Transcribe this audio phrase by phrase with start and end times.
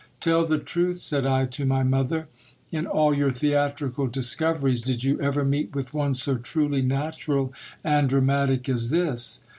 [0.19, 2.27] Tell the truth, said I to my mother;
[2.71, 8.09] in all your theatrical discoveries, did you ever meet with one so truly natural and
[8.09, 9.41] dramatic as this